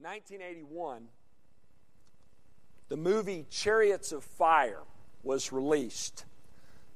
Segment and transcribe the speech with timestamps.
[0.00, 1.08] 1981,
[2.88, 4.82] the movie Chariots of Fire
[5.24, 6.24] was released.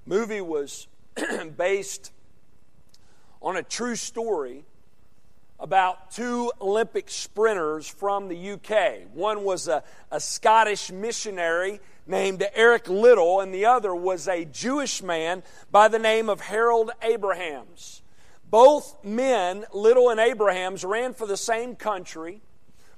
[0.07, 0.87] Movie was
[1.57, 2.13] based
[3.43, 4.65] on a true story
[5.59, 9.09] about two Olympic sprinters from the UK.
[9.13, 9.83] One was a,
[10.13, 15.43] a Scottish missionary named Eric Liddell, and the other was a Jewish man
[15.73, 18.03] by the name of Harold Abrahams.
[18.49, 22.43] Both men, Liddell and Abrahams, ran for the same country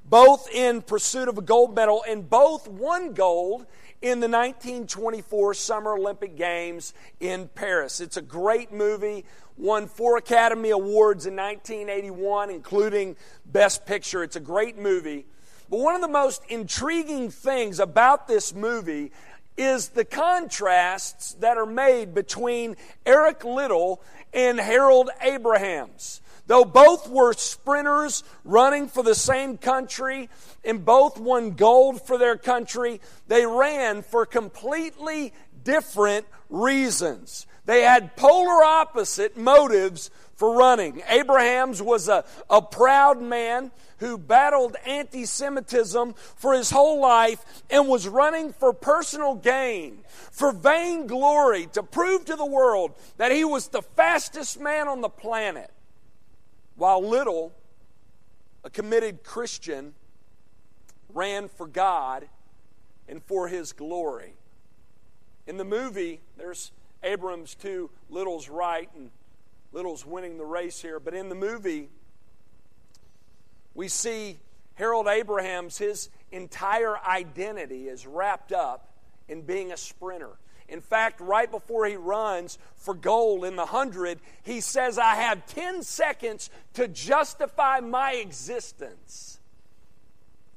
[0.05, 3.67] both in pursuit of a gold medal, and both won gold
[4.03, 8.01] in the 1924 Summer Olympic Games in Paris.
[8.01, 9.25] It's a great movie,
[9.57, 14.23] won four Academy Awards in 1981, including Best Picture.
[14.23, 15.25] It's a great movie.
[15.71, 19.11] But one of the most intriguing things about this movie
[19.57, 22.77] is the contrasts that are made between
[23.07, 26.21] Eric Liddell and Harold Abrahams.
[26.47, 30.29] Though both were sprinters running for the same country
[30.65, 37.47] and both won gold for their country, they ran for completely different reasons.
[37.65, 41.03] They had polar opposite motives for running.
[41.09, 47.89] Abrahams was a, a proud man who battled anti Semitism for his whole life and
[47.89, 53.45] was running for personal gain, for vain glory, to prove to the world that he
[53.45, 55.71] was the fastest man on the planet.
[56.77, 57.53] While Liddell,
[58.65, 59.95] a committed Christian,
[61.13, 62.29] ran for God
[63.09, 64.35] and for his glory.
[65.47, 66.73] In the movie, there's
[67.03, 69.11] Abrahams to Liddell's right, and
[69.73, 70.99] Liddell's winning the race here.
[70.99, 71.91] But in the movie,
[73.75, 74.39] we see
[74.75, 78.89] Harold Abrahams, his entire identity is wrapped up
[79.29, 80.39] in being a sprinter.
[80.69, 85.47] In fact, right before he runs for gold in the 100, he says, I have
[85.47, 89.41] 10 seconds to justify my existence.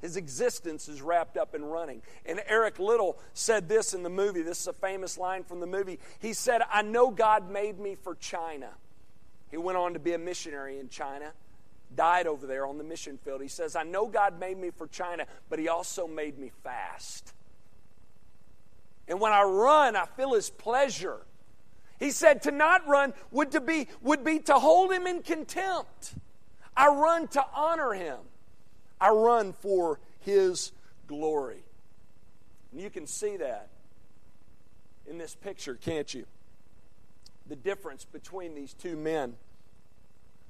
[0.00, 2.02] His existence is wrapped up in running.
[2.24, 4.42] And Eric Liddell said this in the movie.
[4.42, 5.98] This is a famous line from the movie.
[6.20, 8.70] He said, I know God made me for China.
[9.50, 11.32] He went on to be a missionary in China,
[11.94, 13.42] died over there on the mission field.
[13.42, 17.32] He says, I know God made me for China, but He also made me fast.
[19.08, 21.18] And when I run, I feel his pleasure.
[21.98, 26.14] He said to not run would, to be, would be to hold him in contempt.
[26.76, 28.18] I run to honor him.
[29.00, 30.72] I run for his
[31.06, 31.64] glory.
[32.70, 33.68] And you can see that
[35.08, 36.26] in this picture, can't you?
[37.48, 39.34] The difference between these two men.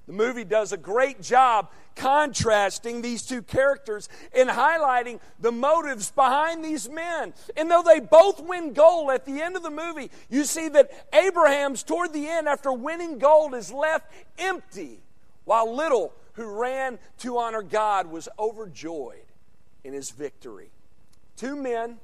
[0.08, 6.64] The movie does a great job contrasting these two characters and highlighting the motives behind
[6.64, 7.34] these men.
[7.58, 10.91] And though they both win gold at the end of the movie, you see that
[11.12, 15.00] Abrahams, toward the end, after winning gold, is left empty,
[15.44, 19.26] while Liddell, who ran to honor God, was overjoyed
[19.84, 20.70] in his victory.
[21.36, 21.98] Two men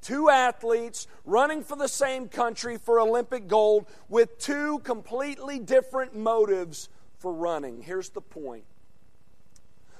[0.00, 6.88] two athletes running for the same country for Olympic gold with two completely different motives
[7.22, 7.80] for running.
[7.80, 8.64] Here's the point.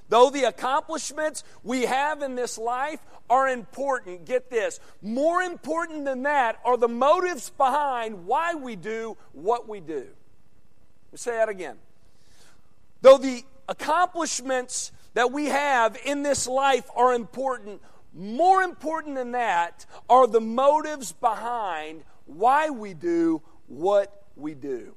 [0.08, 3.00] Though the accomplishments we have in this life
[3.30, 9.16] are important, get this, more important than that are the motives behind why we do
[9.32, 9.94] what we do.
[9.94, 11.78] Let me say that again.
[13.00, 17.80] Though the accomplishments that we have in this life are important,
[18.12, 24.94] more important than that are the motives behind why we do what we do.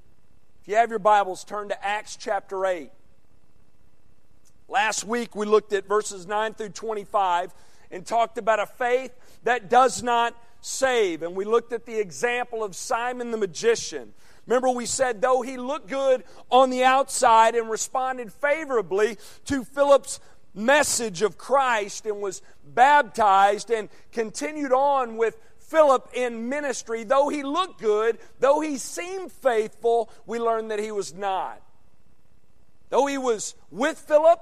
[0.66, 2.90] If you have your Bibles, turn to Acts chapter 8.
[4.68, 7.54] Last week we looked at verses 9 through 25
[7.92, 9.12] and talked about a faith
[9.44, 11.22] that does not save.
[11.22, 14.12] And we looked at the example of Simon the magician.
[14.48, 20.20] Remember, we said, though he looked good on the outside and responded favorably to Philip's
[20.56, 22.42] message of Christ and was
[22.74, 25.38] baptized and continued on with
[25.68, 30.92] Philip in ministry, though he looked good, though he seemed faithful, we learned that he
[30.92, 31.62] was not.
[32.90, 34.40] Though he was with Philip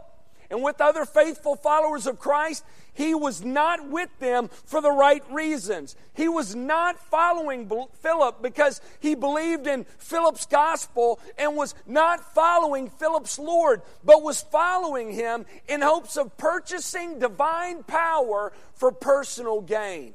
[0.50, 5.24] and with other faithful followers of Christ, he was not with them for the right
[5.32, 5.96] reasons.
[6.14, 7.72] He was not following
[8.02, 14.42] Philip because he believed in Philip's gospel and was not following Philip's Lord, but was
[14.42, 20.14] following him in hopes of purchasing divine power for personal gain.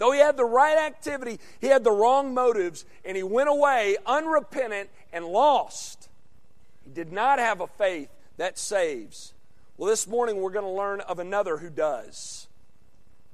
[0.00, 3.98] Though he had the right activity, he had the wrong motives, and he went away
[4.06, 6.08] unrepentant and lost.
[6.82, 8.08] He did not have a faith
[8.38, 9.34] that saves.
[9.76, 12.48] Well, this morning we're going to learn of another who does.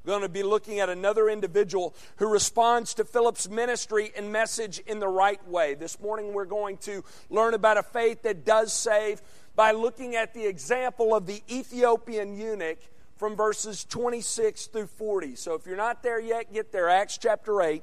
[0.04, 4.80] We're going to be looking at another individual who responds to Philip's ministry and message
[4.88, 5.74] in the right way.
[5.74, 9.22] This morning we're going to learn about a faith that does save.
[9.54, 12.78] by looking at the example of the Ethiopian eunuch
[13.16, 15.36] from verses 26 through 40.
[15.36, 16.88] So if you're not there yet, get there.
[16.88, 17.82] Acts chapter 8.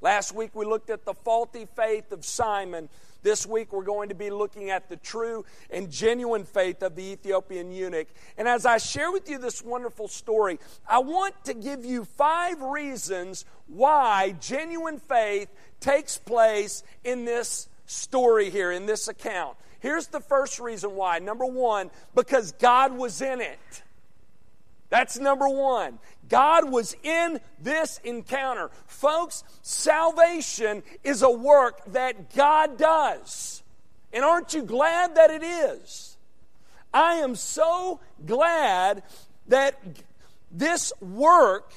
[0.00, 2.88] Last week we looked at the faulty faith of Simon.
[3.22, 7.02] This week we're going to be looking at the true and genuine faith of the
[7.02, 8.08] Ethiopian eunuch.
[8.36, 12.60] And as I share with you this wonderful story, I want to give you five
[12.60, 15.48] reasons why genuine faith
[15.80, 19.56] takes place in this story here, in this account.
[19.84, 21.18] Here's the first reason why.
[21.18, 23.82] Number one, because God was in it.
[24.88, 25.98] That's number one.
[26.26, 28.70] God was in this encounter.
[28.86, 33.62] Folks, salvation is a work that God does.
[34.10, 36.16] And aren't you glad that it is?
[36.94, 39.02] I am so glad
[39.48, 39.78] that
[40.50, 41.74] this work,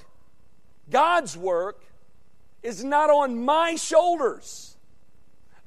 [0.90, 1.84] God's work,
[2.64, 4.77] is not on my shoulders.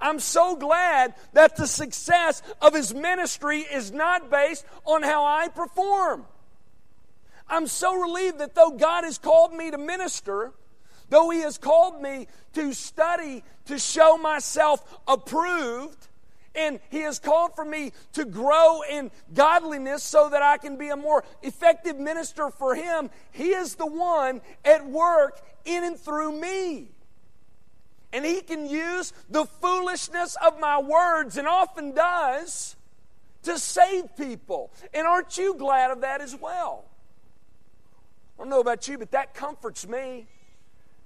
[0.01, 5.49] I'm so glad that the success of his ministry is not based on how I
[5.49, 6.25] perform.
[7.51, 10.53] I'm so relieved that though God has called me to minister,
[11.11, 16.09] though He has called me to study to show myself approved,
[16.55, 20.89] and He has called for me to grow in godliness so that I can be
[20.89, 26.41] a more effective minister for Him, He is the one at work in and through
[26.41, 26.89] me.
[28.13, 32.77] And He can use the foolishness of my words, and often does,
[33.45, 34.71] to save people.
[34.93, 36.85] And aren't you glad of that as well?
[38.39, 40.27] I don't know about you, but that comforts me.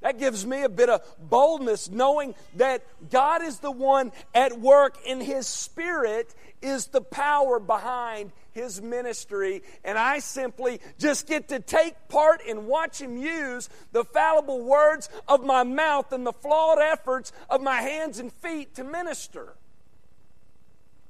[0.01, 4.99] That gives me a bit of boldness knowing that God is the one at work
[5.07, 6.35] in His Spirit
[6.65, 9.63] is the power behind His ministry.
[9.85, 15.09] And I simply just get to take part and watch Him use the fallible words
[15.29, 19.55] of my mouth and the flawed efforts of my hands and feet to minister.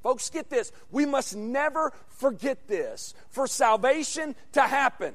[0.02, 0.70] Folks, get this.
[0.90, 3.14] We must never forget this.
[3.30, 5.14] For salvation to happen,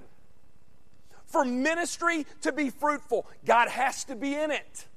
[1.27, 4.87] for ministry to be fruitful, God has to be in it.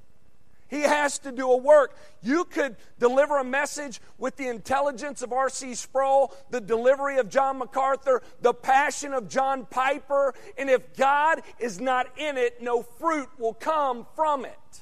[0.73, 1.95] He has to do a work.
[2.23, 5.75] You could deliver a message with the intelligence of R.C.
[5.75, 11.79] Sproul, the delivery of John MacArthur, the passion of John Piper, and if God is
[11.79, 14.81] not in it, no fruit will come from it.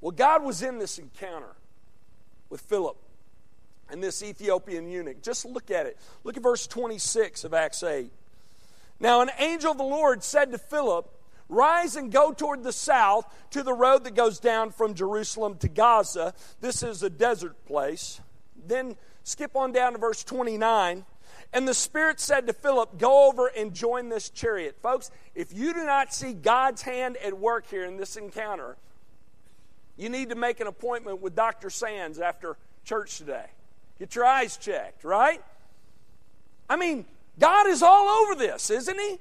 [0.00, 1.54] Well, God was in this encounter
[2.48, 2.96] with Philip
[3.90, 5.22] and this Ethiopian eunuch.
[5.22, 5.98] Just look at it.
[6.24, 8.10] Look at verse 26 of Acts 8.
[8.98, 11.10] Now, an angel of the Lord said to Philip,
[11.48, 15.68] Rise and go toward the south to the road that goes down from Jerusalem to
[15.68, 16.34] Gaza.
[16.60, 18.20] This is a desert place.
[18.66, 21.04] Then skip on down to verse 29.
[21.52, 24.76] And the Spirit said to Philip, Go over and join this chariot.
[24.82, 28.76] Folks, if you do not see God's hand at work here in this encounter,
[29.96, 31.70] you need to make an appointment with Dr.
[31.70, 33.46] Sands after church today.
[33.98, 35.40] Get your eyes checked, right?
[36.68, 37.04] I mean,
[37.38, 39.18] God is all over this, isn't He?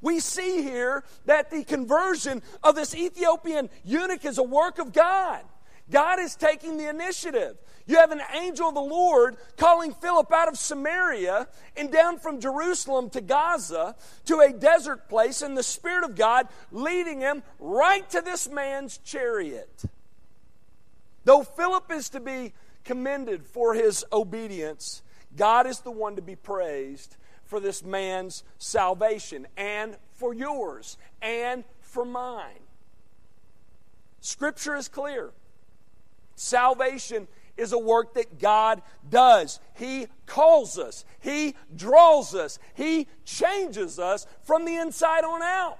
[0.00, 5.42] We see here that the conversion of this Ethiopian eunuch is a work of God.
[5.90, 7.56] God is taking the initiative.
[7.86, 12.40] You have an angel of the Lord calling Philip out of Samaria and down from
[12.40, 13.96] Jerusalem to Gaza
[14.26, 18.98] to a desert place, and the Spirit of God leading him right to this man's
[18.98, 19.84] chariot.
[21.24, 22.52] Though Philip is to be
[22.84, 25.02] commended for his obedience,
[25.34, 27.16] God is the one to be praised
[27.48, 32.60] for this man's salvation and for yours and for mine.
[34.20, 35.30] Scripture is clear.
[36.36, 37.26] Salvation
[37.56, 39.58] is a work that God does.
[39.76, 45.78] He calls us, He draws us, He changes us from the inside on out.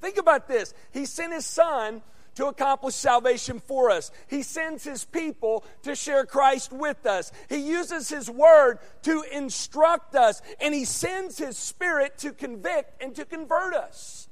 [0.00, 0.74] Think about this.
[0.92, 2.02] He sent His Son
[2.34, 4.10] to accomplish salvation for us.
[4.28, 7.32] He sends His people to share Christ with us.
[7.48, 13.14] He uses His Word to instruct us, and He sends His Spirit to convict and
[13.16, 14.28] to convert us.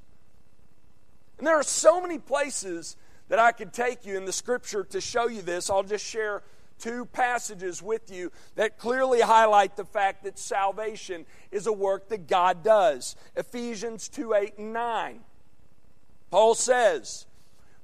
[1.37, 2.95] And there are so many places
[3.29, 5.69] that I could take you in the Scripture to show you this.
[5.69, 6.43] I'll just share
[6.79, 12.27] two passages with you that clearly highlight the fact that salvation is a work that
[12.27, 13.15] God does.
[13.35, 15.19] Ephesians 2 8 and 9.
[16.29, 17.25] Paul says,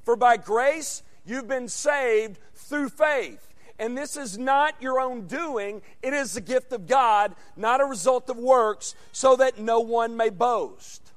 [0.09, 3.47] for by grace you've been saved through faith.
[3.77, 7.85] And this is not your own doing, it is the gift of God, not a
[7.85, 11.11] result of works, so that no one may boast.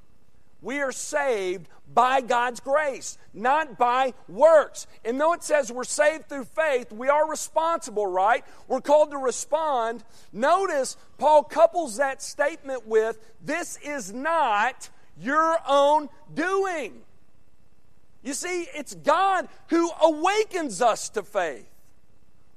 [0.61, 4.85] We are saved by God's grace, not by works.
[5.03, 8.45] And though it says we're saved through faith, we are responsible, right?
[8.67, 10.03] We're called to respond.
[10.31, 17.01] Notice Paul couples that statement with this is not your own doing.
[18.23, 21.67] You see, it's God who awakens us to faith.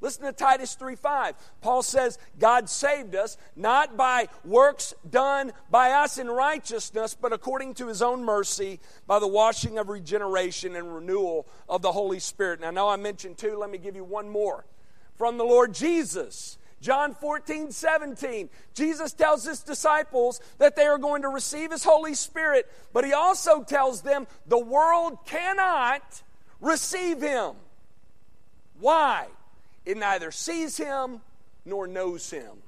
[0.01, 1.35] Listen to Titus 3:5.
[1.63, 7.75] Paul says, God saved us not by works done by us in righteousness, but according
[7.75, 12.61] to his own mercy by the washing of regeneration and renewal of the Holy Spirit.
[12.61, 14.67] Now, I know I mentioned two, let me give you one more.
[15.15, 16.59] From the Lord Jesus.
[16.81, 18.51] John 14, 17.
[18.75, 23.13] Jesus tells his disciples that they are going to receive his Holy Spirit, but he
[23.13, 26.23] also tells them the world cannot
[26.61, 27.55] receive him.
[28.79, 29.27] Why?
[29.85, 31.21] It neither sees him
[31.65, 32.63] nor knows him.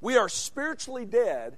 [0.00, 1.56] We are spiritually dead,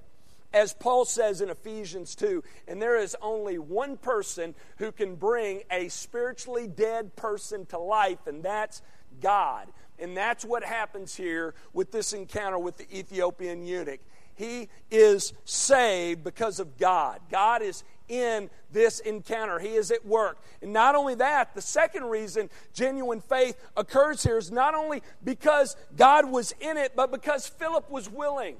[0.53, 5.61] as Paul says in Ephesians 2, and there is only one person who can bring
[5.69, 8.81] a spiritually dead person to life, and that's
[9.21, 9.67] God.
[10.01, 13.99] And that's what happens here with this encounter with the Ethiopian eunuch.
[14.35, 17.19] He is saved because of God.
[17.29, 19.59] God is in this encounter.
[19.59, 20.41] He is at work.
[20.61, 25.75] And not only that, the second reason genuine faith occurs here is not only because
[25.95, 28.55] God was in it, but because Philip was willing.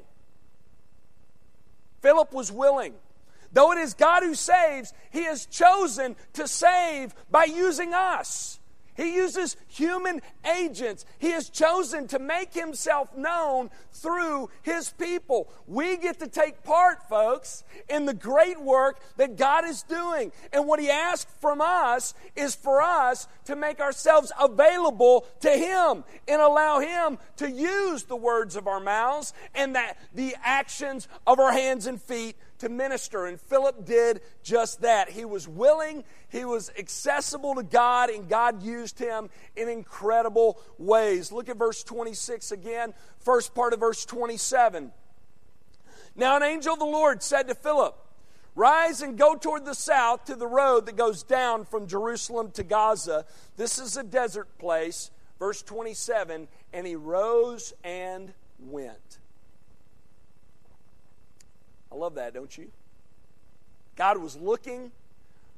[2.01, 2.93] Philip was willing.
[3.51, 8.58] Though it is God who saves, He has chosen to save by using us.
[8.99, 10.21] He uses human
[10.57, 11.05] agents.
[11.19, 15.49] He has chosen to make himself known through his people.
[15.67, 20.33] We get to take part, folks, in the great work that God is doing.
[20.51, 26.03] And what he asks from us is for us to make ourselves available to him
[26.27, 31.39] and allow him to use the words of our mouths and that the actions of
[31.39, 33.25] our hands and feet to minister.
[33.25, 35.09] And Philip did just that.
[35.09, 41.31] He was willing, he was accessible to God, and God used him in incredible ways.
[41.31, 44.91] Look at verse 26 again, first part of verse 27.
[46.15, 47.95] Now, an angel of the Lord said to Philip,
[48.55, 52.63] Rise and go toward the south to the road that goes down from Jerusalem to
[52.63, 53.25] Gaza.
[53.55, 55.11] This is a desert place.
[55.37, 59.18] Verse 27 And he rose and went.
[61.91, 62.71] I love that, don't you?
[63.95, 64.91] God was looking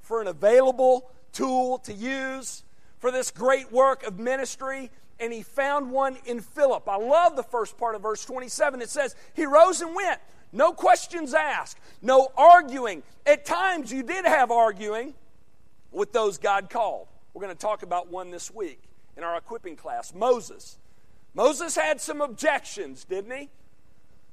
[0.02, 2.64] for an available tool to use
[3.00, 6.88] for this great work of ministry, and he found one in Philip.
[6.88, 8.82] I love the first part of verse 27.
[8.82, 10.20] It says, He rose and went.
[10.54, 13.04] No questions asked, no arguing.
[13.26, 15.14] At times, you did have arguing
[15.92, 17.08] with those God called.
[17.34, 18.82] We're going to talk about one this week
[19.16, 20.78] in our equipping class Moses.
[21.34, 23.50] Moses had some objections, didn't he?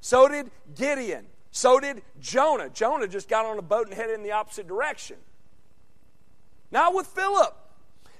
[0.00, 1.26] So did Gideon.
[1.50, 2.69] So did Jonah.
[2.69, 5.17] Jonah just got on a boat and headed in the opposite direction.
[6.71, 7.55] Now with Philip.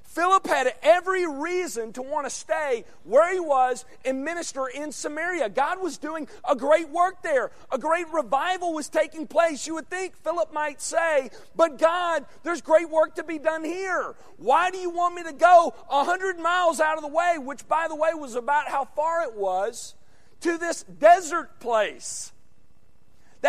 [0.08, 5.50] Philip had every reason to want to stay where he was and minister in Samaria.
[5.50, 7.50] God was doing a great work there.
[7.70, 9.66] A great revival was taking place.
[9.66, 14.14] You would think Philip might say, But God, there's great work to be done here.
[14.38, 17.87] Why do you want me to go 100 miles out of the way, which, by
[17.87, 19.94] the way, was about how far it was,
[20.40, 22.32] to this desert place?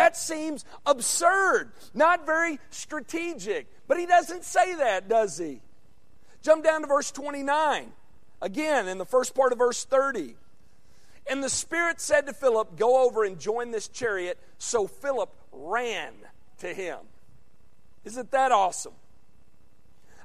[0.00, 3.66] That seems absurd, not very strategic.
[3.86, 5.60] But he doesn't say that, does he?
[6.40, 7.92] Jump down to verse 29.
[8.40, 10.36] Again, in the first part of verse 30.
[11.28, 14.38] And the Spirit said to Philip, Go over and join this chariot.
[14.56, 16.14] So Philip ran
[16.60, 17.00] to him.
[18.06, 18.94] Isn't that awesome?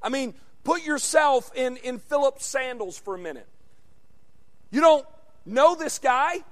[0.01, 3.47] I mean, put yourself in, in Philip's sandals for a minute.
[4.71, 5.05] You don't
[5.45, 6.45] know this guy,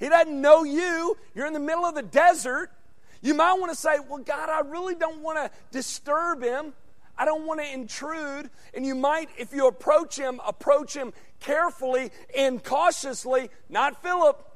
[0.00, 1.16] he doesn't know you.
[1.34, 2.72] You're in the middle of the desert.
[3.20, 6.72] You might want to say, Well, God, I really don't want to disturb him.
[7.18, 8.48] I don't want to intrude.
[8.74, 14.46] And you might, if you approach him, approach him carefully and cautiously, not Philip.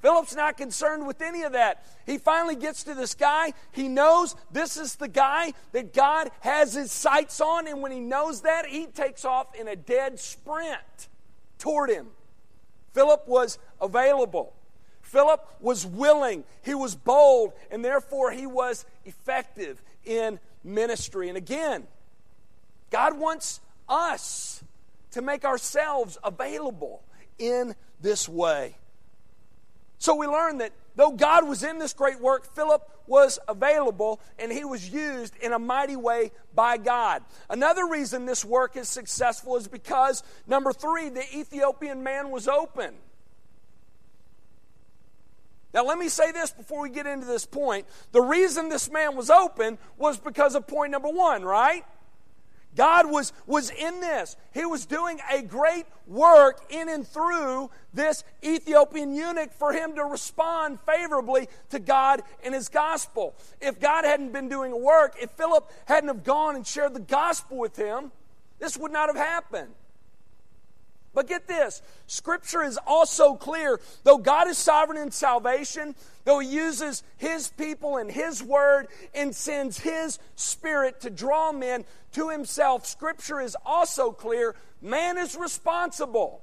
[0.00, 1.84] Philip's not concerned with any of that.
[2.06, 3.52] He finally gets to this guy.
[3.70, 7.68] He knows this is the guy that God has his sights on.
[7.68, 11.08] And when he knows that, he takes off in a dead sprint
[11.58, 12.08] toward him.
[12.92, 14.54] Philip was available.
[15.10, 21.28] Philip was willing, he was bold, and therefore he was effective in ministry.
[21.28, 21.88] And again,
[22.90, 24.62] God wants us
[25.10, 27.02] to make ourselves available
[27.40, 28.76] in this way.
[29.98, 34.52] So we learn that though God was in this great work, Philip was available and
[34.52, 37.24] he was used in a mighty way by God.
[37.48, 42.94] Another reason this work is successful is because, number three, the Ethiopian man was open.
[45.72, 47.86] Now, let me say this before we get into this point.
[48.12, 51.84] The reason this man was open was because of point number one, right?
[52.76, 54.36] God was, was in this.
[54.54, 60.04] He was doing a great work in and through this Ethiopian eunuch for him to
[60.04, 63.34] respond favorably to God and his gospel.
[63.60, 67.00] If God hadn't been doing a work, if Philip hadn't have gone and shared the
[67.00, 68.12] gospel with him,
[68.60, 69.74] this would not have happened.
[71.12, 73.80] But get this Scripture is also clear.
[74.04, 79.34] Though God is sovereign in salvation, though He uses His people and His word and
[79.34, 84.54] sends His Spirit to draw men to Himself, Scripture is also clear.
[84.80, 86.42] Man is responsible.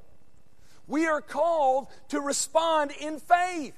[0.87, 3.73] We are called to respond in faith.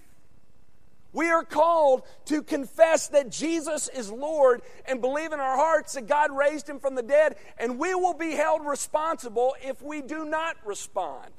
[1.12, 6.08] We are called to confess that Jesus is Lord and believe in our hearts that
[6.08, 10.26] God raised him from the dead, and we will be held responsible if we do
[10.26, 11.32] not respond.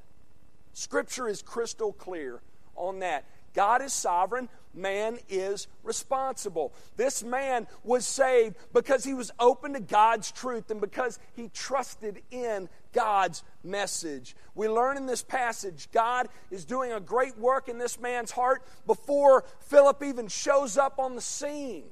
[0.73, 2.41] Scripture is crystal clear
[2.75, 3.25] on that.
[3.55, 6.73] God is sovereign, man is responsible.
[6.97, 12.23] This man was saved because he was open to God's truth and because he trusted
[12.31, 14.35] in God's message.
[14.55, 18.63] We learn in this passage God is doing a great work in this man's heart
[18.87, 21.85] before Philip even shows up on the scene.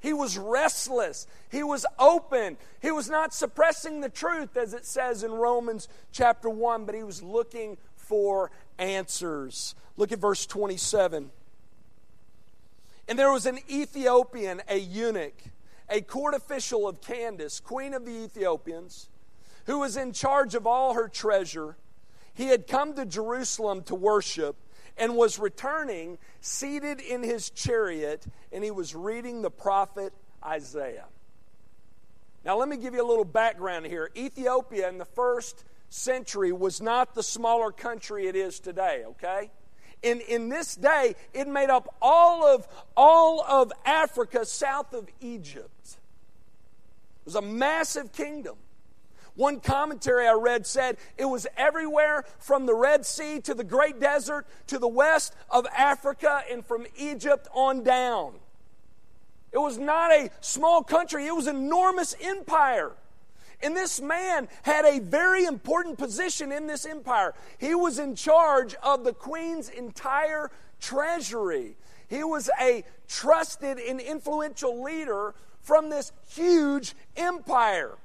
[0.00, 1.28] He was restless.
[1.48, 2.56] He was open.
[2.80, 7.04] He was not suppressing the truth, as it says in Romans chapter 1, but he
[7.04, 9.76] was looking for answers.
[9.96, 11.30] Look at verse 27.
[13.08, 15.40] And there was an Ethiopian, a eunuch,
[15.88, 19.08] a court official of Candace, queen of the Ethiopians,
[19.66, 21.76] who was in charge of all her treasure.
[22.34, 24.56] He had come to Jerusalem to worship
[24.96, 30.12] and was returning, seated in his chariot, and he was reading the prophet
[30.44, 31.06] Isaiah.
[32.44, 34.10] Now, let me give you a little background here.
[34.16, 39.50] Ethiopia in the first century was not the smaller country it is today, okay?
[40.02, 42.66] in, in this day, it made up all of,
[42.96, 45.86] all of Africa south of Egypt.
[45.86, 48.56] It was a massive kingdom.
[49.34, 53.98] One commentary I read said it was everywhere from the Red Sea to the Great
[53.98, 58.34] Desert to the west of Africa and from Egypt on down.
[59.52, 62.92] It was not a small country, it was an enormous empire.
[63.62, 67.32] And this man had a very important position in this empire.
[67.58, 71.76] He was in charge of the queen's entire treasury.
[72.08, 77.96] He was a trusted and influential leader from this huge empire.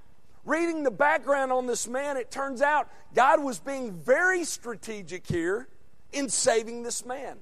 [0.48, 5.68] Reading the background on this man, it turns out God was being very strategic here
[6.14, 7.36] in saving this man.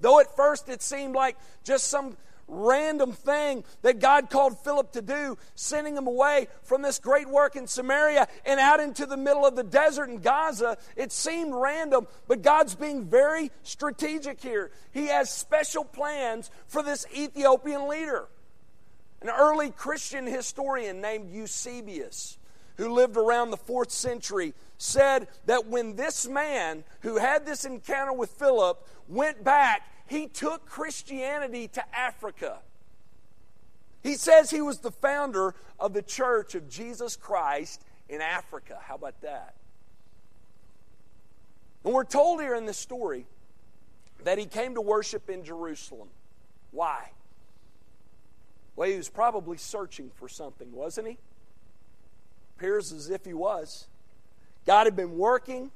[0.00, 2.16] Though at first it seemed like just some
[2.48, 7.54] random thing that God called Philip to do, sending him away from this great work
[7.54, 10.78] in Samaria and out into the middle of the desert in Gaza.
[10.96, 14.72] It seemed random, but God's being very strategic here.
[14.90, 18.26] He has special plans for this Ethiopian leader.
[19.20, 22.38] An early Christian historian named Eusebius,
[22.76, 28.12] who lived around the fourth century, said that when this man who had this encounter
[28.12, 32.60] with Philip went back he took Christianity to Africa.
[34.02, 38.78] He says he was the founder of the Church of Jesus Christ in Africa.
[38.82, 39.54] How about that?
[41.84, 43.26] And we're told here in this story
[44.24, 46.08] that he came to worship in Jerusalem.
[46.70, 47.10] Why?
[48.78, 51.18] Well, he was probably searching for something, wasn't he?
[52.56, 53.88] Appears as if he was.
[54.66, 55.72] God had been working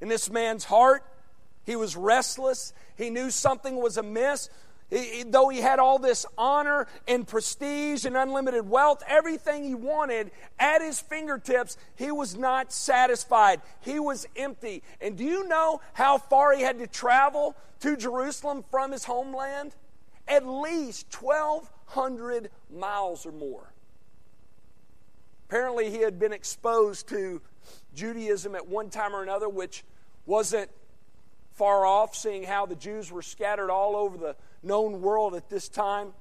[0.00, 1.02] in this man's heart.
[1.66, 2.72] He was restless.
[2.96, 4.50] He knew something was amiss.
[4.88, 10.30] He, though he had all this honor and prestige and unlimited wealth, everything he wanted
[10.56, 13.62] at his fingertips, he was not satisfied.
[13.80, 14.84] He was empty.
[15.00, 19.74] And do you know how far he had to travel to Jerusalem from his homeland?
[20.26, 23.72] At least 1,200 miles or more.
[25.48, 27.40] Apparently, he had been exposed to
[27.94, 29.84] Judaism at one time or another, which
[30.26, 30.70] wasn't
[31.52, 35.68] far off, seeing how the Jews were scattered all over the known world at this
[35.68, 36.12] time.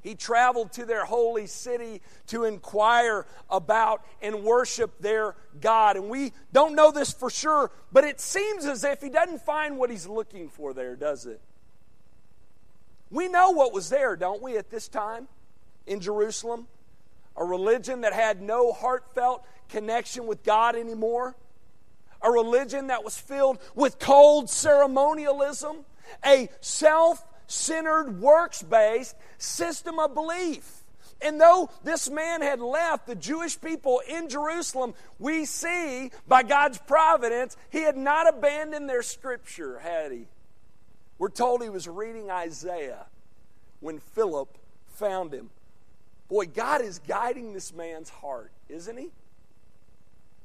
[0.00, 5.96] He traveled to their holy city to inquire about and worship their God.
[5.96, 9.78] And we don't know this for sure, but it seems as if he doesn't find
[9.78, 11.40] what he's looking for there, does it?
[13.12, 15.28] We know what was there, don't we, at this time
[15.86, 16.66] in Jerusalem?
[17.36, 21.36] A religion that had no heartfelt connection with God anymore
[22.22, 25.84] a religion that was filled with cold ceremonialism,
[26.24, 30.78] a self centered, works based system of belief.
[31.20, 36.78] And though this man had left the Jewish people in Jerusalem, we see by God's
[36.78, 40.26] providence, he had not abandoned their scripture, had he?
[41.22, 43.06] We're told he was reading Isaiah
[43.78, 44.58] when Philip
[44.88, 45.50] found him.
[46.28, 49.12] Boy, God is guiding this man's heart, isn't he?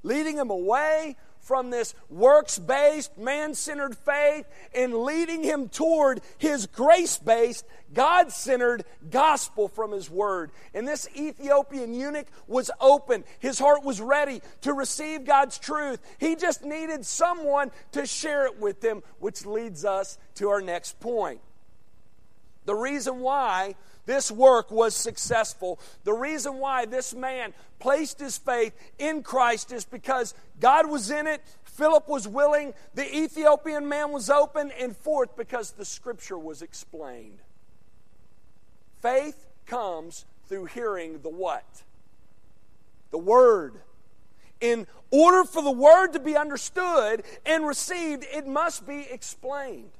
[0.03, 1.15] Leading him away
[1.47, 8.33] from this works based, man centered faith and leading him toward his grace based, God
[8.33, 10.51] centered gospel from his word.
[10.73, 13.23] And this Ethiopian eunuch was open.
[13.39, 16.01] His heart was ready to receive God's truth.
[16.19, 20.99] He just needed someone to share it with him, which leads us to our next
[20.99, 21.39] point.
[22.65, 23.75] The reason why
[24.07, 25.79] this work was successful.
[26.05, 31.27] The reason why this man placed his faith in Christ is because God was in
[31.27, 36.63] it, Philip was willing, the Ethiopian man was open, and fourth, because the scripture was
[36.63, 37.37] explained.
[38.99, 41.83] Faith comes through hearing the what?
[43.11, 43.73] The Word.
[44.59, 49.91] In order for the Word to be understood and received, it must be explained.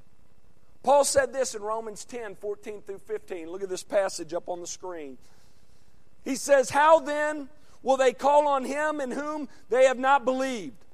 [0.87, 3.49] Paul said this in Romans 10 14 through 15.
[3.49, 5.17] Look at this passage up on the screen.
[6.23, 7.49] He says, How then
[7.83, 10.85] will they call on him in whom they have not believed?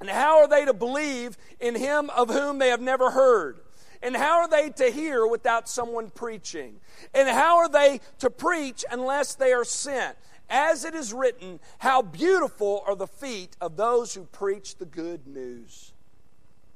[0.00, 3.60] And how are they to believe in him of whom they have never heard?
[4.02, 6.80] And how are they to hear without someone preaching?
[7.14, 10.16] And how are they to preach unless they are sent?
[10.50, 15.28] As it is written, how beautiful are the feet of those who preach the good
[15.28, 15.92] news.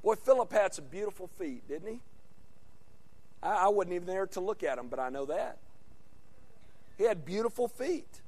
[0.04, 2.00] Boy, Philip had some beautiful feet, didn't he?
[3.42, 5.58] I, I wasn't even there to look at him, but I know that.
[6.98, 8.20] He had beautiful feet.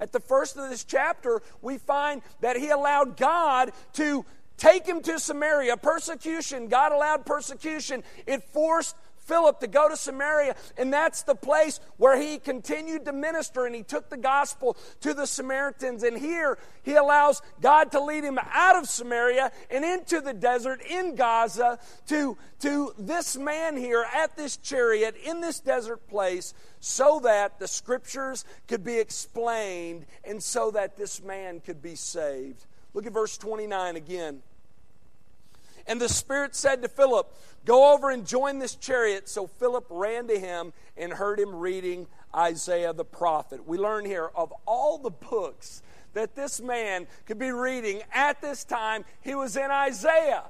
[0.00, 4.24] At the first of this chapter, we find that he allowed God to
[4.56, 5.76] take him to Samaria.
[5.76, 8.02] Persecution, God allowed persecution.
[8.26, 13.12] It forced Philip to go to Samaria, and that's the place where he continued to
[13.12, 16.02] minister and he took the gospel to the Samaritans.
[16.02, 20.82] And here he allows God to lead him out of Samaria and into the desert
[20.82, 27.20] in Gaza to, to this man here at this chariot in this desert place so
[27.20, 32.66] that the scriptures could be explained and so that this man could be saved.
[32.92, 34.42] Look at verse 29 again.
[35.86, 37.32] And the Spirit said to Philip,
[37.64, 39.28] Go over and join this chariot.
[39.28, 43.66] So Philip ran to him and heard him reading Isaiah the prophet.
[43.66, 48.64] We learn here of all the books that this man could be reading at this
[48.64, 50.44] time, he was in Isaiah.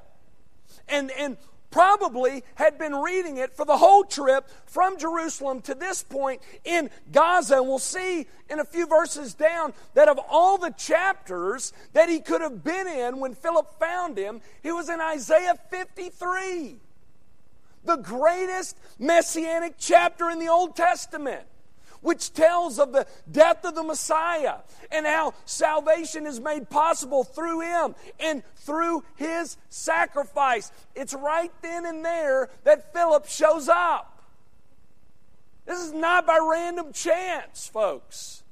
[0.88, 1.36] And, and
[1.74, 6.88] probably had been reading it for the whole trip from Jerusalem to this point in
[7.10, 7.56] Gaza.
[7.56, 12.20] And we'll see in a few verses down that of all the chapters that he
[12.20, 16.76] could have been in when Philip found him, he was in Isaiah 53,
[17.84, 21.44] the greatest messianic chapter in the Old Testament
[22.04, 24.56] which tells of the death of the Messiah
[24.92, 30.70] and how salvation is made possible through him and through his sacrifice.
[30.94, 34.22] It's right then and there that Philip shows up.
[35.64, 38.42] This is not by random chance, folks.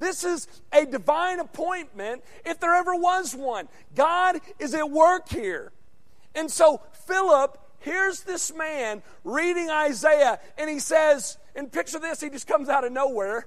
[0.00, 3.68] This is a divine appointment if there ever was one.
[3.94, 5.70] God is at work here.
[6.34, 12.30] And so Philip here's this man reading Isaiah, and he says, and picture this, he
[12.30, 13.46] just comes out of nowhere.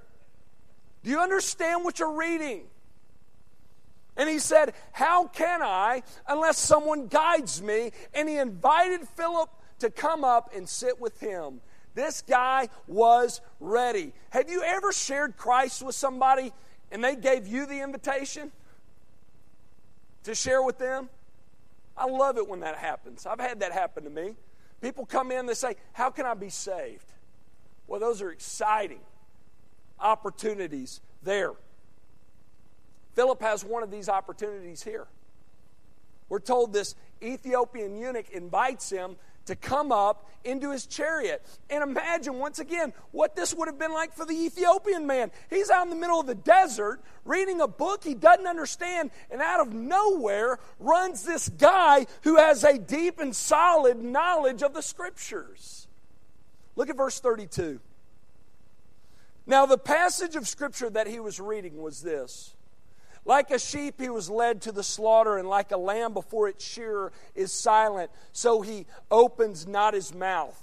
[1.04, 2.66] Do you understand what you're reading?
[4.18, 7.92] And he said, How can I unless someone guides me?
[8.14, 11.62] And he invited Philip to come up and sit with him.
[11.96, 14.14] This guy was ready.
[14.30, 16.52] Have you ever shared Christ with somebody
[16.92, 18.52] and they gave you the invitation
[20.24, 21.10] to share with them?
[21.98, 23.26] I love it when that happens.
[23.26, 24.36] I've had that happen to me.
[24.82, 27.12] People come in, they say, How can I be saved?
[27.88, 29.02] Well, those are exciting
[30.00, 31.54] opportunities there.
[33.14, 35.08] Philip has one of these opportunities here.
[36.28, 41.46] We're told this Ethiopian eunuch invites him to come up into his chariot.
[41.70, 45.32] And imagine, once again, what this would have been like for the Ethiopian man.
[45.50, 49.42] He's out in the middle of the desert reading a book he doesn't understand, and
[49.42, 54.82] out of nowhere runs this guy who has a deep and solid knowledge of the
[54.82, 55.88] scriptures.
[56.76, 57.80] Look at verse 32.
[59.48, 62.55] Now, the passage of scripture that he was reading was this
[63.26, 66.64] like a sheep, he was led to the slaughter, and like a lamb before its
[66.64, 70.62] shearer is silent, so he opens not his mouth.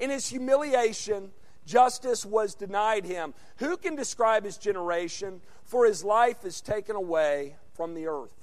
[0.00, 1.30] In his humiliation,
[1.64, 3.34] justice was denied him.
[3.58, 5.40] Who can describe his generation?
[5.64, 8.34] For his life is taken away from the earth.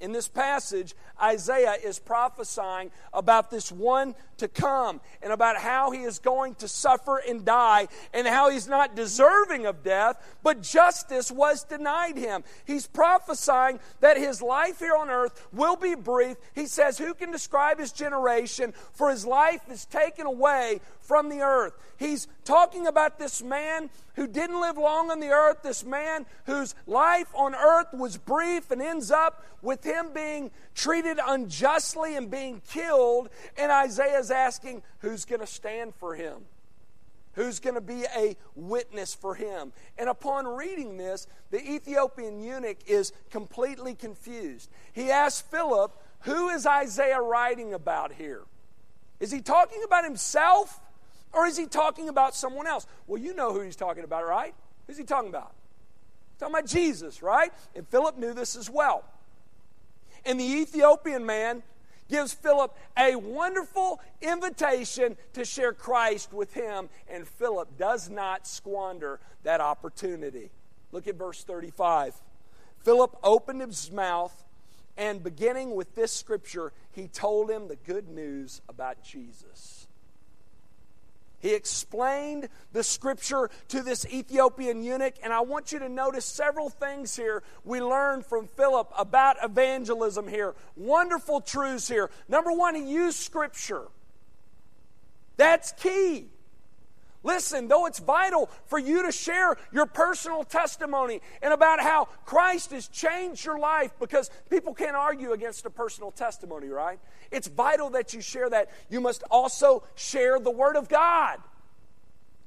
[0.00, 6.02] In this passage, Isaiah is prophesying about this one to come and about how he
[6.02, 11.30] is going to suffer and die and how he's not deserving of death, but justice
[11.30, 12.44] was denied him.
[12.66, 16.36] He's prophesying that his life here on earth will be brief.
[16.54, 18.74] He says, Who can describe his generation?
[18.92, 21.72] For his life is taken away from the earth.
[21.96, 26.74] He's talking about this man who didn't live long on the earth, this man whose
[26.86, 32.60] life on earth was brief and ends up with him being treated unjustly and being
[32.68, 33.30] killed.
[33.56, 36.44] And Isaiah's asking, who's going to stand for him?
[37.32, 39.72] Who's going to be a witness for him?
[39.98, 44.70] And upon reading this, the Ethiopian eunuch is completely confused.
[44.92, 48.42] He asks Philip, Who is Isaiah writing about here?
[49.20, 50.80] Is he talking about himself?
[51.32, 52.86] Or is he talking about someone else?
[53.06, 54.54] Well, you know who he's talking about, right?
[54.86, 55.52] Who's he talking about?
[56.32, 57.52] He's talking about Jesus, right?
[57.74, 59.04] And Philip knew this as well.
[60.26, 61.62] And the Ethiopian man
[62.08, 69.20] gives Philip a wonderful invitation to share Christ with him, and Philip does not squander
[69.44, 70.50] that opportunity.
[70.92, 72.14] Look at verse 35.
[72.82, 74.44] Philip opened his mouth,
[74.96, 79.85] and beginning with this scripture, he told him the good news about Jesus.
[81.46, 86.68] He explained the scripture to this Ethiopian eunuch, and I want you to notice several
[86.68, 90.56] things here we learned from Philip about evangelism here.
[90.74, 92.10] Wonderful truths here.
[92.28, 93.84] Number one, he used scripture.
[95.36, 96.30] That's key.
[97.26, 102.70] Listen, though it's vital for you to share your personal testimony and about how Christ
[102.70, 107.00] has changed your life because people can't argue against a personal testimony, right?
[107.32, 108.70] It's vital that you share that.
[108.88, 111.38] You must also share the Word of God.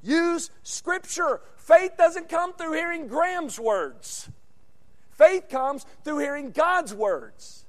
[0.02, 1.42] Use Scripture.
[1.58, 4.30] Faith doesn't come through hearing Graham's words,
[5.12, 7.66] faith comes through hearing God's words.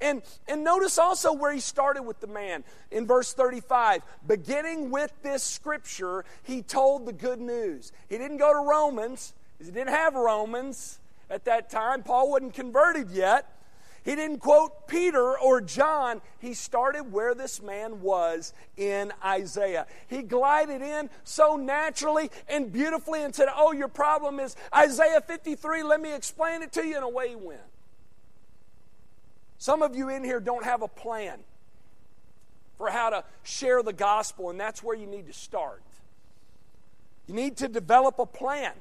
[0.00, 4.02] And, and notice also where he started with the man in verse 35.
[4.26, 7.92] Beginning with this scripture, he told the good news.
[8.08, 10.98] He didn't go to Romans, he didn't have Romans
[11.30, 12.02] at that time.
[12.02, 13.52] Paul wasn't converted yet.
[14.04, 16.20] He didn't quote Peter or John.
[16.38, 19.88] He started where this man was in Isaiah.
[20.06, 25.82] He glided in so naturally and beautifully and said, Oh, your problem is Isaiah 53.
[25.82, 26.94] Let me explain it to you.
[26.94, 27.60] And away he went.
[29.58, 31.38] Some of you in here don't have a plan
[32.76, 35.82] for how to share the gospel, and that's where you need to start.
[37.26, 38.72] You need to develop a plan.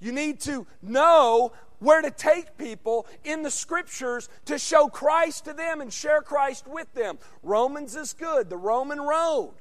[0.00, 5.52] You need to know where to take people in the scriptures to show Christ to
[5.52, 7.18] them and share Christ with them.
[7.42, 9.52] Romans is good, the Roman road.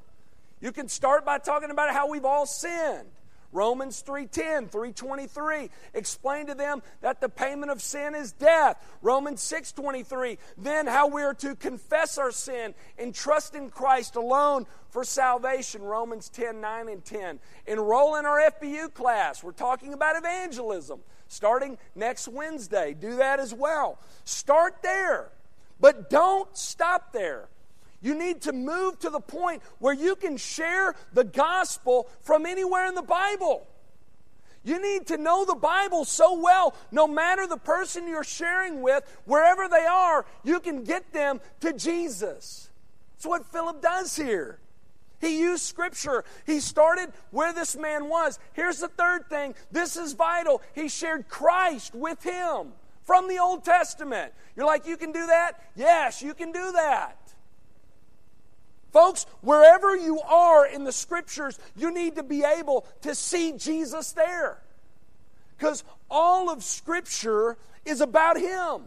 [0.62, 3.10] You can start by talking about how we've all sinned.
[3.51, 8.77] Romans 3:10, 323 explain to them that the payment of sin is death.
[9.01, 14.67] Romans 6:23, then how we are to confess our sin and trust in Christ alone
[14.89, 15.83] for salvation.
[15.83, 17.39] Romans 10, 9 and 10.
[17.65, 19.43] Enroll in our FBU class.
[19.43, 22.93] We're talking about evangelism starting next Wednesday.
[22.93, 23.99] Do that as well.
[24.25, 25.31] Start there,
[25.79, 27.47] but don't stop there.
[28.01, 32.88] You need to move to the point where you can share the gospel from anywhere
[32.88, 33.67] in the Bible.
[34.63, 39.03] You need to know the Bible so well, no matter the person you're sharing with,
[39.25, 42.69] wherever they are, you can get them to Jesus.
[43.15, 44.59] That's what Philip does here.
[45.19, 46.23] He used scripture.
[46.45, 48.39] He started where this man was.
[48.53, 50.62] Here's the third thing this is vital.
[50.73, 54.33] He shared Christ with him from the Old Testament.
[54.55, 55.53] You're like, you can do that?
[55.75, 57.18] Yes, you can do that.
[58.91, 64.12] Folks, wherever you are in the scriptures, you need to be able to see Jesus
[64.13, 64.62] there.
[65.58, 68.84] Because all of scripture is about Him.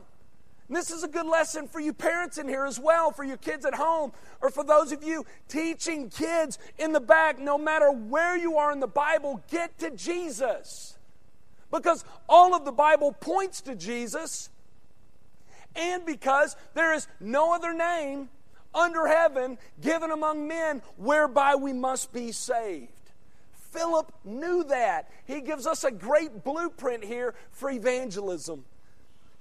[0.68, 3.36] And this is a good lesson for you parents in here as well, for your
[3.36, 7.38] kids at home, or for those of you teaching kids in the back.
[7.38, 10.96] No matter where you are in the Bible, get to Jesus.
[11.70, 14.50] Because all of the Bible points to Jesus,
[15.76, 18.28] and because there is no other name
[18.74, 22.88] under heaven given among men whereby we must be saved.
[23.70, 25.10] Philip knew that.
[25.24, 28.64] He gives us a great blueprint here for evangelism.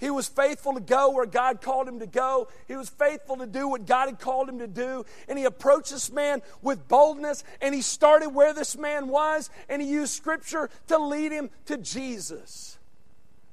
[0.01, 2.47] He was faithful to go where God called him to go.
[2.67, 5.05] He was faithful to do what God had called him to do.
[5.27, 9.79] And he approached this man with boldness and he started where this man was and
[9.79, 12.79] he used scripture to lead him to Jesus.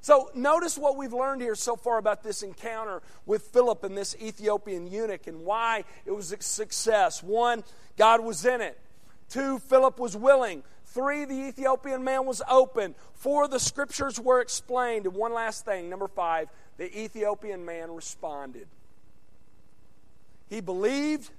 [0.00, 4.14] So, notice what we've learned here so far about this encounter with Philip and this
[4.22, 7.22] Ethiopian eunuch and why it was a success.
[7.22, 7.64] One,
[7.96, 8.78] God was in it.
[9.28, 10.62] Two, Philip was willing.
[10.87, 12.94] Three, the Ethiopian man was open.
[13.14, 15.04] Four, the scriptures were explained.
[15.04, 18.68] And one last thing, number five, the Ethiopian man responded.
[20.48, 21.30] He believed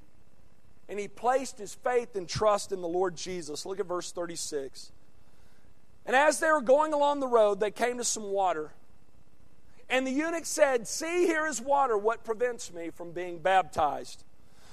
[0.88, 3.65] and he placed his faith and trust in the Lord Jesus.
[3.65, 4.91] Look at verse 36.
[6.10, 8.72] And as they were going along the road, they came to some water.
[9.88, 11.95] And the eunuch said, See, here is water.
[12.00, 14.24] What prevents me from being baptized?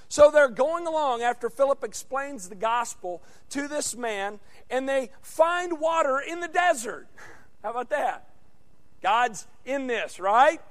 [0.09, 5.79] So they're going along after Philip explains the gospel to this man, and they find
[5.79, 7.07] water in the desert.
[7.63, 8.31] How about that?
[9.03, 10.63] God's in this, right?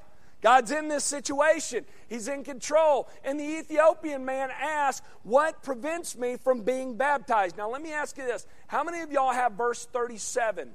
[0.42, 1.86] God's in this situation.
[2.08, 3.10] He's in control.
[3.24, 7.58] And the Ethiopian man asks, What prevents me from being baptized?
[7.58, 8.46] Now, let me ask you this.
[8.68, 10.70] How many of y'all have verse 37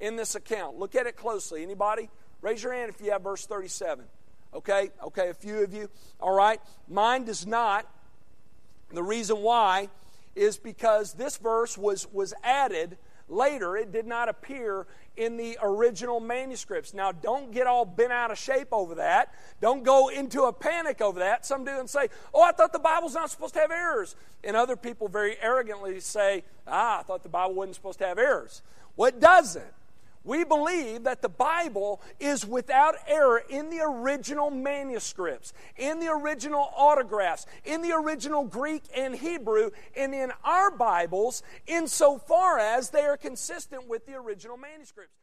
[0.00, 0.78] in this account?
[0.78, 1.62] Look at it closely.
[1.62, 2.08] Anybody?
[2.40, 4.04] Raise your hand if you have verse 37.
[4.54, 4.90] Okay?
[5.02, 5.90] Okay, a few of you.
[6.20, 6.60] All right.
[6.88, 7.86] Mine does not.
[8.92, 9.88] The reason why
[10.36, 12.98] is because this verse was, was added
[13.28, 13.76] later.
[13.76, 16.94] It did not appear in the original manuscripts.
[16.94, 19.34] Now, don't get all bent out of shape over that.
[19.60, 21.46] Don't go into a panic over that.
[21.46, 24.16] Some do and say, Oh, I thought the Bible's not supposed to have errors.
[24.44, 28.18] And other people very arrogantly say, Ah, I thought the Bible wasn't supposed to have
[28.18, 28.62] errors.
[28.96, 29.64] Well, it doesn't.
[30.26, 36.68] We believe that the Bible is without error in the original manuscripts, in the original
[36.76, 43.16] autographs, in the original Greek and Hebrew, and in our Bibles, insofar as they are
[43.16, 45.14] consistent with the original manuscripts.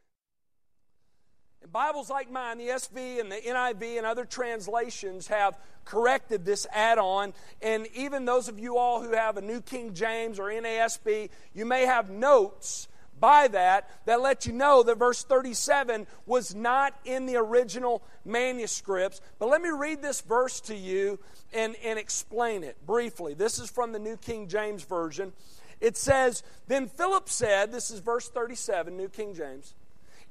[1.61, 6.65] And Bibles like mine, the ESV and the NIV and other translations have corrected this
[6.71, 7.33] add on.
[7.61, 11.65] And even those of you all who have a New King James or NASB, you
[11.65, 12.87] may have notes
[13.23, 19.21] by that that let you know that verse 37 was not in the original manuscripts.
[19.39, 21.17] But let me read this verse to you
[21.53, 23.33] and, and explain it briefly.
[23.33, 25.31] This is from the New King James Version.
[25.79, 29.73] It says, Then Philip said, this is verse 37, New King James,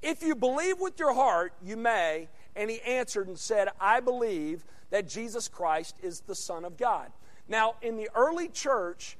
[0.02, 2.28] if you believe with your heart, you may.
[2.54, 7.10] And he answered and said, I believe that Jesus Christ is the Son of God.
[7.48, 9.16] Now, in the early church,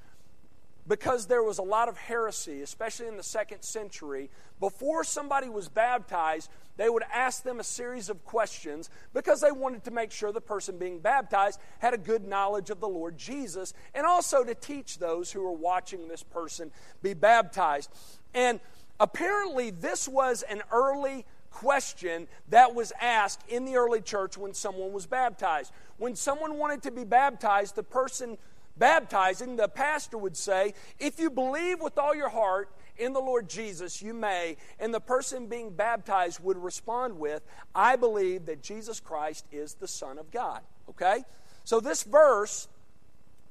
[0.87, 4.31] because there was a lot of heresy, especially in the second century.
[4.59, 9.85] Before somebody was baptized, they would ask them a series of questions because they wanted
[9.85, 13.75] to make sure the person being baptized had a good knowledge of the Lord Jesus
[13.95, 17.91] and also to teach those who were watching this person be baptized.
[18.35, 18.59] And
[18.99, 24.93] apparently, this was an early question that was asked in the early church when someone
[24.93, 25.71] was baptized.
[25.99, 28.39] When someone wanted to be baptized, the person
[28.77, 33.49] baptizing, the pastor would say, If you believe with all your heart in the Lord
[33.49, 34.57] Jesus, you may.
[34.79, 37.43] And the person being baptized would respond with,
[37.75, 40.61] I believe that Jesus Christ is the Son of God.
[40.89, 41.25] Okay?
[41.65, 42.69] So this verse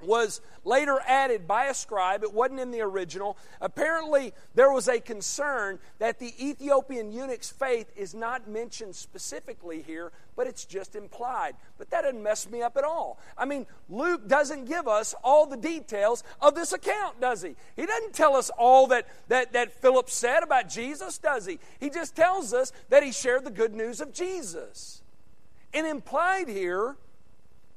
[0.03, 2.23] was later added by a scribe.
[2.23, 3.37] It wasn't in the original.
[3.59, 10.11] Apparently, there was a concern that the Ethiopian eunuch's faith is not mentioned specifically here,
[10.41, 11.53] but it's just implied.
[11.77, 13.19] But that doesn't mess me up at all.
[13.37, 17.55] I mean, Luke doesn't give us all the details of this account, does he?
[17.75, 21.59] He doesn't tell us all that, that, that Philip said about Jesus, does he?
[21.79, 25.03] He just tells us that he shared the good news of Jesus.
[25.75, 26.95] And implied here,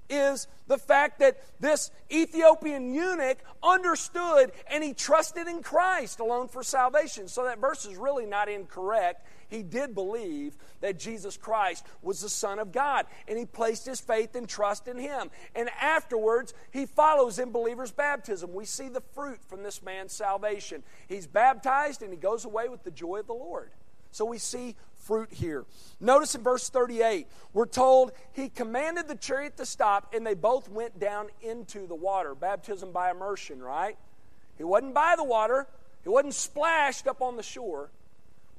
[0.09, 6.62] is the fact that this Ethiopian eunuch understood and he trusted in Christ alone for
[6.62, 7.29] salvation.
[7.29, 9.27] So that verse is really not incorrect.
[9.55, 14.01] He did believe that Jesus Christ was the Son of God, and he placed his
[14.01, 15.31] faith and trust in him.
[15.55, 18.53] And afterwards, he follows in believer's baptism.
[18.53, 20.83] We see the fruit from this man's salvation.
[21.07, 23.71] He's baptized and he goes away with the joy of the Lord.
[24.11, 25.64] So we see fruit here.
[26.01, 30.69] Notice in verse 38, we're told he commanded the chariot to stop, and they both
[30.69, 32.35] went down into the water.
[32.35, 33.97] Baptism by immersion, right?
[34.59, 35.69] He wasn't by the water,
[36.03, 37.90] he wasn't splashed up on the shore.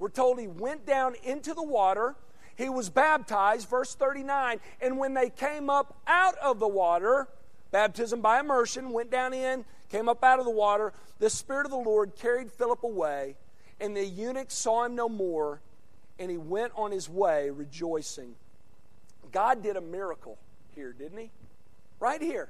[0.05, 2.13] We're told he went down into the water.
[2.55, 4.59] He was baptized, verse 39.
[4.79, 7.27] And when they came up out of the water,
[7.71, 11.71] baptism by immersion, went down in, came up out of the water, the Spirit of
[11.71, 13.35] the Lord carried Philip away,
[13.81, 15.59] and the eunuch saw him no more
[16.19, 18.35] and he went on his way rejoicing.
[19.31, 20.37] God did a miracle
[20.75, 21.31] here, didn't he?
[21.99, 22.49] Right here.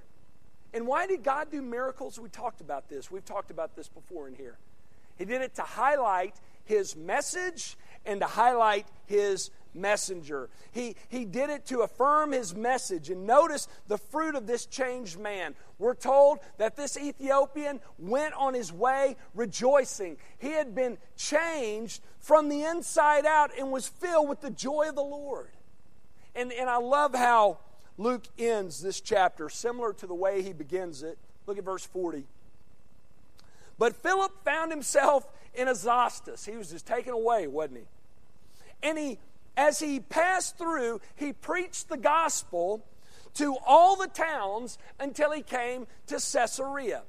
[0.73, 2.19] And why did God do miracles?
[2.19, 3.09] We talked about this.
[3.09, 4.57] We've talked about this before in here.
[5.17, 10.49] He did it to highlight his message and to highlight his messenger.
[10.71, 13.09] He, he did it to affirm his message.
[13.09, 15.55] And notice the fruit of this changed man.
[15.77, 20.17] We're told that this Ethiopian went on his way rejoicing.
[20.39, 24.95] He had been changed from the inside out and was filled with the joy of
[24.95, 25.49] the Lord.
[26.35, 27.59] And, and I love how
[27.97, 31.17] Luke ends this chapter, similar to the way he begins it.
[31.45, 32.25] Look at verse 40.
[33.77, 36.45] But Philip found himself in Azotus.
[36.45, 37.85] He was just taken away, wasn't he?
[38.83, 39.19] And he
[39.57, 42.85] as he passed through, he preached the gospel
[43.35, 47.03] to all the towns until he came to Caesarea.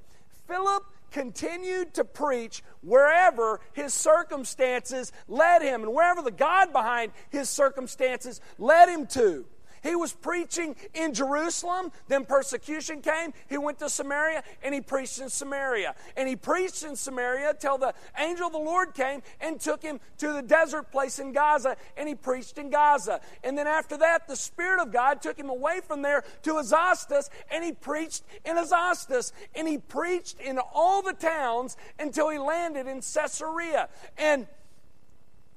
[0.47, 7.49] Philip continued to preach wherever his circumstances led him and wherever the God behind his
[7.49, 9.47] circumstances led him to.
[9.87, 13.33] He was preaching in Jerusalem, then persecution came.
[13.49, 15.95] He went to Samaria and he preached in Samaria.
[16.17, 20.01] And he preached in Samaria till the angel of the Lord came and took him
[20.19, 23.21] to the desert place in Gaza and he preached in Gaza.
[23.45, 27.31] And then after that, the Spirit of God took him away from there to Azotus
[27.51, 29.33] and he preached in Azotus.
[29.55, 33.89] And he preached in all the towns until he landed in Caesarea.
[34.19, 34.49] And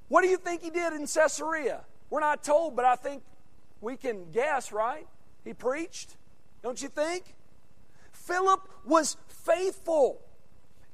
[0.08, 1.82] what do you think he did in Caesarea?
[2.10, 3.24] We're not told, but I think
[3.82, 5.08] we can guess, right?
[5.44, 6.16] He preached,
[6.62, 7.36] don't you think?
[8.12, 10.22] Philip was faithful.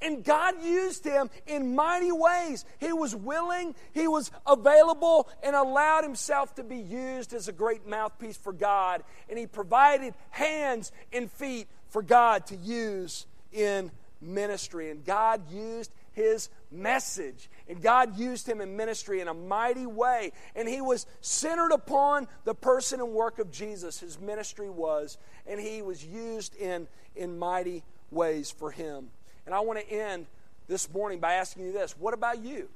[0.02, 2.66] And God used him in mighty ways.
[2.80, 7.88] He was willing, he was available, and allowed himself to be used as a great
[7.88, 9.04] mouthpiece for God.
[9.30, 13.90] And he provided hands and feet for God to use in
[14.22, 14.92] ministry.
[14.92, 17.50] And God used his message.
[17.68, 20.32] And God used him in ministry in a mighty way.
[20.56, 24.00] And he was centered upon the person and work of Jesus.
[24.00, 25.18] His ministry was.
[25.48, 29.10] And he was used in, in mighty ways for him.
[29.46, 30.28] And I want to end
[30.68, 32.70] this morning by asking you this What about you?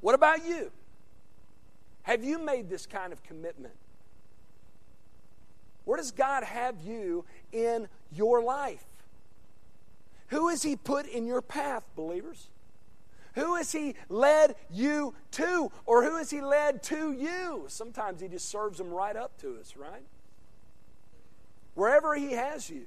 [0.00, 0.70] What about you?
[2.02, 3.74] Have you made this kind of commitment?
[5.84, 8.84] Where does God have you in your life?
[10.28, 12.48] Who has He put in your path, believers?
[13.34, 15.70] Who has He led you to?
[15.86, 17.64] Or who has He led to you?
[17.68, 20.04] Sometimes He just serves them right up to us, right?
[21.74, 22.86] Wherever He has you,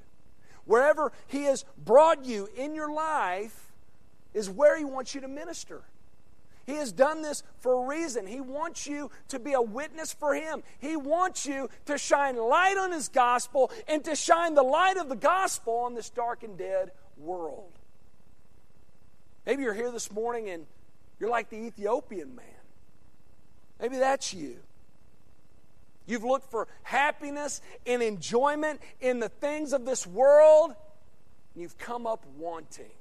[0.66, 3.72] wherever He has brought you in your life,
[4.34, 5.84] is where He wants you to minister.
[6.66, 8.28] He has done this for a reason.
[8.28, 10.64] He wants you to be a witness for Him.
[10.80, 15.08] He wants you to shine light on His gospel and to shine the light of
[15.10, 17.72] the gospel on this dark and dead world.
[19.48, 20.66] Maybe you're here this morning and
[21.22, 22.46] you're like the Ethiopian man.
[23.80, 24.58] Maybe that's you.
[26.06, 30.76] You've looked for happiness and enjoyment in the things of this world,
[31.54, 32.92] and you've come up wanting.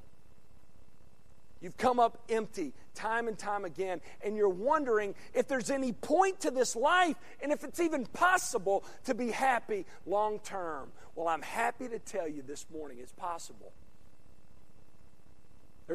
[1.60, 6.40] You've come up empty time and time again, and you're wondering if there's any point
[6.40, 10.92] to this life and if it's even possible to be happy long term.
[11.16, 13.72] Well, I'm happy to tell you this morning it's possible.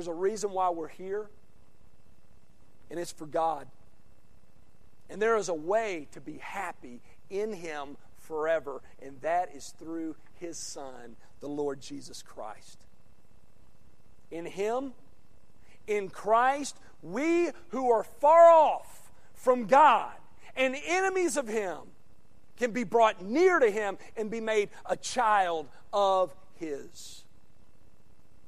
[0.01, 1.29] There's a reason why we're here,
[2.89, 3.67] and it's for God.
[5.11, 10.15] And there is a way to be happy in Him forever, and that is through
[10.39, 12.79] His Son, the Lord Jesus Christ.
[14.31, 14.93] In Him,
[15.85, 20.13] in Christ, we who are far off from God
[20.55, 21.77] and enemies of Him
[22.57, 27.23] can be brought near to Him and be made a child of His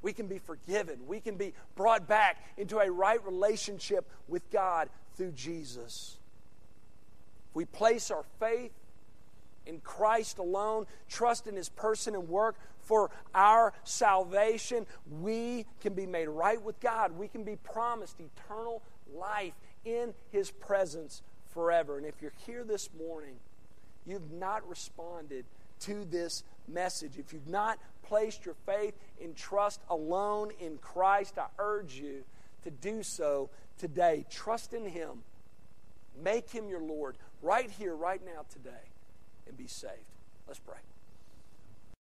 [0.04, 1.08] we can be forgiven.
[1.08, 6.18] We can be brought back into a right relationship with God through Jesus.
[7.50, 8.74] If we place our faith
[9.66, 14.86] in Christ alone, trust in His person and work for our salvation,
[15.22, 17.18] we can be made right with God.
[17.18, 18.84] We can be promised eternal
[19.16, 19.54] life
[19.86, 21.22] in His presence
[21.54, 21.98] forever.
[21.98, 23.36] And if you're here this morning,
[24.06, 25.46] you've not responded
[25.82, 31.48] to this message, if you've not placed your faith and trust alone in Christ, I
[31.60, 32.24] urge you
[32.64, 34.26] to do so today.
[34.30, 35.24] Trust in Him.
[36.22, 38.92] Make Him your Lord right here, right now, today,
[39.48, 39.94] and be saved.
[40.48, 40.93] Let's pray.